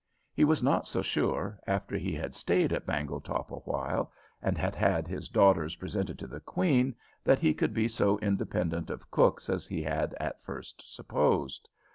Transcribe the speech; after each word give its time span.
He 0.33 0.43
was 0.45 0.63
not 0.63 0.87
so 0.87 1.03
sure, 1.03 1.59
after 1.67 1.95
he 1.95 2.15
had 2.15 2.33
stayed 2.33 2.73
at 2.73 2.87
Bangletop 2.87 3.51
awhile, 3.51 4.11
and 4.41 4.57
had 4.57 4.73
had 4.73 5.07
his 5.07 5.29
daughters 5.29 5.75
presented 5.75 6.17
to 6.17 6.25
the 6.25 6.39
queen, 6.39 6.95
that 7.23 7.37
he 7.37 7.53
could 7.53 7.71
be 7.71 7.87
so 7.87 8.17
independent 8.17 8.89
of 8.89 9.11
cooks 9.11 9.47
as 9.47 9.67
he 9.67 9.83
had 9.83 10.15
at 10.19 10.41
first 10.43 10.81
supposed. 10.91 11.69